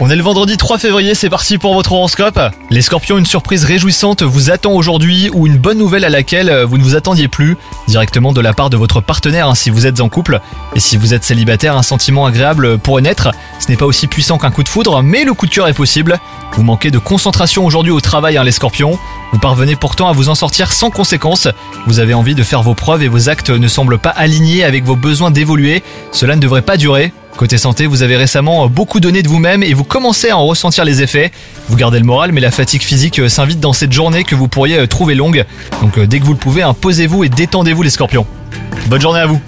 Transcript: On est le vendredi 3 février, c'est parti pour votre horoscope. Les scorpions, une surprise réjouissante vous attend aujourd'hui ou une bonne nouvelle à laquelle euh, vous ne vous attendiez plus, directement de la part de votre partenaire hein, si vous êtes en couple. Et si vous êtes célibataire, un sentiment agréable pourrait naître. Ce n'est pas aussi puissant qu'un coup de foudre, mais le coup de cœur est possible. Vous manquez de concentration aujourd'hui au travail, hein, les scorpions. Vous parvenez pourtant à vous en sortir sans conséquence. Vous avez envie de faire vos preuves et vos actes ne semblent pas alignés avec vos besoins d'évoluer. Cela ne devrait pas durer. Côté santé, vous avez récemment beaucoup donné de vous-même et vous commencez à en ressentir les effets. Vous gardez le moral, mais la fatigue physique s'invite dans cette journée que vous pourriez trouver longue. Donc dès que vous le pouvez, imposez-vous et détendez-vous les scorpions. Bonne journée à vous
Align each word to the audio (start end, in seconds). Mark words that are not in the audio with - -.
On 0.00 0.08
est 0.08 0.16
le 0.16 0.22
vendredi 0.22 0.56
3 0.56 0.78
février, 0.78 1.14
c'est 1.14 1.28
parti 1.28 1.58
pour 1.58 1.74
votre 1.74 1.92
horoscope. 1.92 2.40
Les 2.70 2.80
scorpions, 2.80 3.18
une 3.18 3.26
surprise 3.26 3.64
réjouissante 3.64 4.22
vous 4.22 4.50
attend 4.50 4.72
aujourd'hui 4.72 5.28
ou 5.34 5.46
une 5.46 5.58
bonne 5.58 5.76
nouvelle 5.76 6.06
à 6.06 6.08
laquelle 6.08 6.48
euh, 6.48 6.64
vous 6.64 6.78
ne 6.78 6.82
vous 6.82 6.96
attendiez 6.96 7.28
plus, 7.28 7.58
directement 7.86 8.32
de 8.32 8.40
la 8.40 8.54
part 8.54 8.70
de 8.70 8.78
votre 8.78 9.02
partenaire 9.02 9.48
hein, 9.48 9.54
si 9.54 9.68
vous 9.68 9.86
êtes 9.86 10.00
en 10.00 10.08
couple. 10.08 10.40
Et 10.74 10.80
si 10.80 10.96
vous 10.96 11.12
êtes 11.12 11.24
célibataire, 11.24 11.76
un 11.76 11.82
sentiment 11.82 12.24
agréable 12.24 12.78
pourrait 12.78 13.02
naître. 13.02 13.30
Ce 13.58 13.70
n'est 13.70 13.76
pas 13.76 13.84
aussi 13.84 14.06
puissant 14.06 14.38
qu'un 14.38 14.50
coup 14.50 14.62
de 14.62 14.68
foudre, 14.70 15.02
mais 15.02 15.24
le 15.24 15.34
coup 15.34 15.46
de 15.46 15.52
cœur 15.52 15.68
est 15.68 15.74
possible. 15.74 16.18
Vous 16.52 16.62
manquez 16.62 16.90
de 16.90 16.98
concentration 16.98 17.66
aujourd'hui 17.66 17.92
au 17.92 18.00
travail, 18.00 18.38
hein, 18.38 18.44
les 18.44 18.52
scorpions. 18.52 18.98
Vous 19.32 19.38
parvenez 19.38 19.76
pourtant 19.76 20.08
à 20.08 20.12
vous 20.12 20.30
en 20.30 20.34
sortir 20.34 20.72
sans 20.72 20.88
conséquence. 20.88 21.46
Vous 21.86 21.98
avez 21.98 22.14
envie 22.14 22.34
de 22.34 22.42
faire 22.42 22.62
vos 22.62 22.74
preuves 22.74 23.02
et 23.02 23.08
vos 23.08 23.28
actes 23.28 23.50
ne 23.50 23.68
semblent 23.68 23.98
pas 23.98 24.10
alignés 24.10 24.64
avec 24.64 24.84
vos 24.84 24.96
besoins 24.96 25.30
d'évoluer. 25.30 25.82
Cela 26.10 26.36
ne 26.36 26.40
devrait 26.40 26.62
pas 26.62 26.78
durer. 26.78 27.12
Côté 27.38 27.56
santé, 27.56 27.86
vous 27.86 28.02
avez 28.02 28.16
récemment 28.16 28.66
beaucoup 28.66 28.98
donné 28.98 29.22
de 29.22 29.28
vous-même 29.28 29.62
et 29.62 29.72
vous 29.72 29.84
commencez 29.84 30.30
à 30.30 30.36
en 30.36 30.44
ressentir 30.44 30.84
les 30.84 31.02
effets. 31.02 31.30
Vous 31.68 31.76
gardez 31.76 32.00
le 32.00 32.04
moral, 32.04 32.32
mais 32.32 32.40
la 32.40 32.50
fatigue 32.50 32.82
physique 32.82 33.30
s'invite 33.30 33.60
dans 33.60 33.72
cette 33.72 33.92
journée 33.92 34.24
que 34.24 34.34
vous 34.34 34.48
pourriez 34.48 34.88
trouver 34.88 35.14
longue. 35.14 35.44
Donc 35.80 36.00
dès 36.00 36.18
que 36.18 36.24
vous 36.24 36.32
le 36.32 36.38
pouvez, 36.38 36.62
imposez-vous 36.62 37.22
et 37.22 37.28
détendez-vous 37.28 37.84
les 37.84 37.90
scorpions. 37.90 38.26
Bonne 38.88 39.00
journée 39.00 39.20
à 39.20 39.26
vous 39.26 39.40